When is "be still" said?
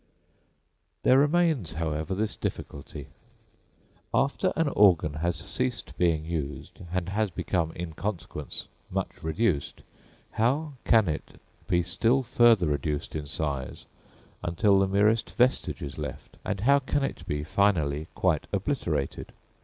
11.67-12.23